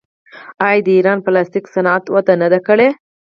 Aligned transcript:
آیا 0.67 0.81
د 0.85 0.87
ایران 0.97 1.19
پلاستیک 1.25 1.65
صنعت 1.73 2.03
وده 2.13 2.33
نه 2.41 2.47
ده 2.53 2.59
کړې؟ 2.67 2.89